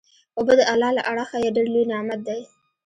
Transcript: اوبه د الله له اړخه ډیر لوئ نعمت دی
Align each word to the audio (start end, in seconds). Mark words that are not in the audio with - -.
اوبه 0.37 0.53
د 0.59 0.61
الله 0.71 0.91
له 0.97 1.01
اړخه 1.11 1.37
ډیر 1.55 1.67
لوئ 1.73 1.85
نعمت 1.91 2.19
دی 2.27 2.41